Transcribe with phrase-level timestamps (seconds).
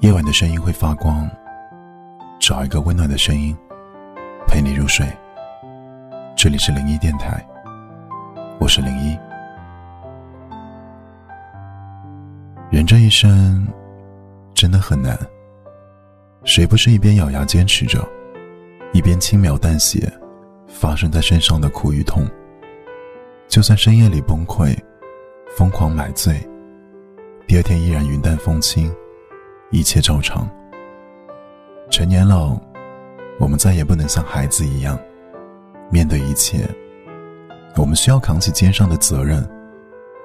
[0.00, 1.28] 夜晚的声音会发光，
[2.40, 3.54] 找一个温暖的声音
[4.46, 5.06] 陪你入睡。
[6.34, 7.46] 这里是零一电台，
[8.58, 9.14] 我是零一。
[12.70, 13.68] 人这一生
[14.54, 15.18] 真的很难，
[16.44, 18.02] 谁不是一边咬牙坚持着，
[18.94, 20.10] 一边轻描淡写
[20.66, 22.26] 发生在身上的苦与痛？
[23.48, 24.74] 就算深夜里崩溃，
[25.58, 26.40] 疯狂买醉，
[27.46, 28.90] 第二天依然云淡风轻。
[29.70, 30.48] 一切照常。
[31.90, 32.60] 成年了，
[33.38, 34.98] 我们再也不能像孩子一样
[35.90, 36.68] 面对一切。
[37.76, 39.48] 我们需要扛起肩上的责任，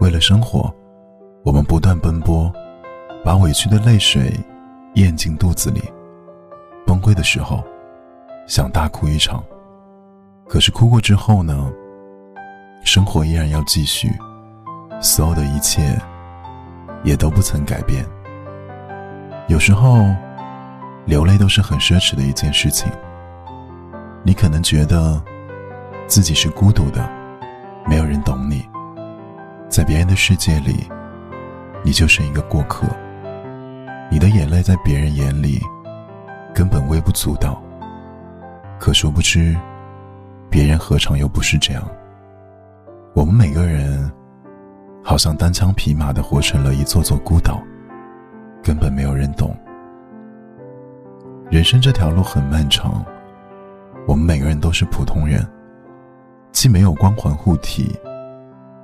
[0.00, 0.72] 为了生活，
[1.42, 2.52] 我们不断奔波，
[3.24, 4.32] 把委屈的泪水
[4.94, 5.82] 咽进肚子里。
[6.86, 7.62] 崩溃的时候，
[8.46, 9.42] 想大哭一场，
[10.46, 11.72] 可是哭过之后呢？
[12.82, 14.10] 生活依然要继续，
[15.00, 15.98] 所有的一切
[17.04, 18.04] 也都不曾改变。
[19.50, 20.06] 有时候，
[21.06, 22.88] 流泪都是很奢侈的一件事情。
[24.22, 25.20] 你可能觉得
[26.06, 27.10] 自己是孤独的，
[27.84, 28.64] 没有人懂你，
[29.68, 30.88] 在别人的世界里，
[31.82, 32.86] 你就是一个过客。
[34.08, 35.60] 你的眼泪在别人眼里
[36.54, 37.60] 根本微不足道。
[38.78, 39.58] 可殊不知，
[40.48, 41.82] 别人何尝又不是这样？
[43.14, 44.08] 我们每个人，
[45.02, 47.60] 好像单枪匹马的活成了一座座孤岛。
[48.62, 49.56] 根本没有人懂。
[51.50, 53.04] 人生这条路很漫长，
[54.06, 55.44] 我们每个人都是普通人，
[56.52, 57.98] 既没有光环护体，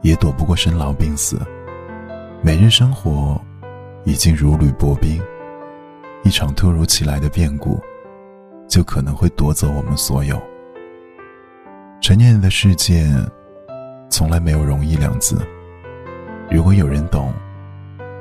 [0.02, 1.40] 也躲不过生老病死。
[2.42, 3.40] 每日生活
[4.04, 5.22] 已经如履薄冰，
[6.24, 7.80] 一场突如其来的变故，
[8.66, 10.40] 就可能会夺走我们所有。
[12.00, 13.06] 成年人的世界，
[14.10, 15.40] 从来没有容易两字。
[16.50, 17.32] 如果有人懂。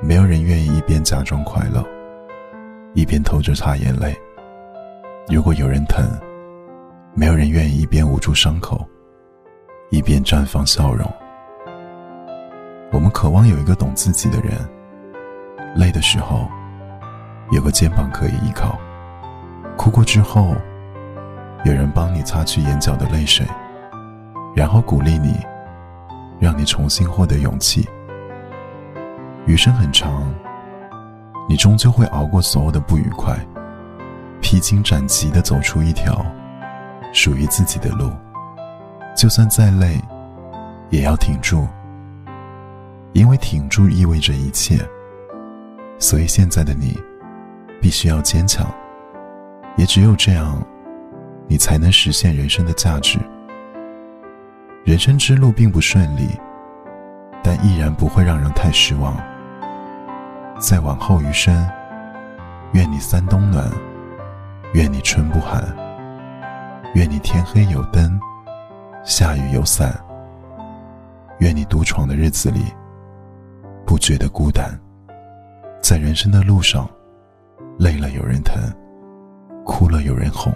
[0.08, 1.84] 没有人愿意一边假装快乐，
[2.94, 4.16] 一边偷着擦眼泪。
[5.28, 6.08] 如果有人疼，
[7.16, 8.88] 没有人愿意一边捂住伤口，
[9.90, 11.12] 一边绽放笑容。
[12.91, 14.53] 我们渴望有一个懂自己的人，
[15.75, 16.47] 累的时候
[17.52, 18.78] 有个肩膀可以依靠，
[19.75, 20.56] 哭过之后
[21.63, 23.44] 有人帮你擦去眼角的泪水，
[24.56, 25.35] 然后鼓励你，
[26.40, 27.90] 让你重新获得勇气。
[29.45, 30.33] 余生很长，
[31.47, 33.38] 你终究会熬过所有的不愉快，
[34.41, 36.25] 披荆斩棘的走出一条
[37.13, 38.11] 属于自己的路。
[39.16, 40.01] 就算再累，
[40.89, 41.67] 也要挺住，
[43.13, 44.79] 因为挺住意味着一切。
[46.00, 47.00] 所以现在的你，
[47.79, 48.66] 必须要坚强，
[49.78, 50.59] 也只有这样，
[51.47, 53.19] 你才能实现人生的价值。
[54.84, 56.29] 人生之路并不顺利，
[57.44, 59.16] 但依然不会让人太失望。
[60.57, 61.53] 再往后余生，
[62.71, 63.69] 愿你三冬暖，
[64.73, 65.61] 愿你春不寒，
[66.93, 68.17] 愿你天黑有灯，
[69.03, 69.93] 下雨有伞，
[71.39, 72.73] 愿你独闯的日子里
[73.85, 74.79] 不觉得孤单。
[75.81, 76.89] 在人生的路上，
[77.77, 78.55] 累了有人疼，
[79.66, 80.53] 哭了有人哄。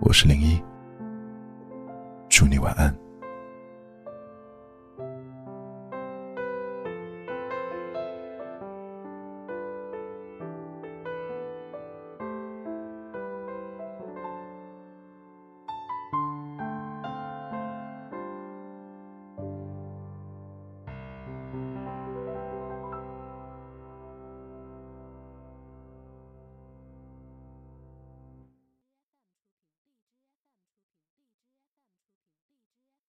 [0.00, 0.62] 我是零一，
[2.28, 2.94] 祝你晚安。